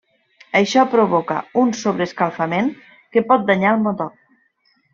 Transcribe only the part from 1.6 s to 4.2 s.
un sobreescalfament que pot danyar el motor.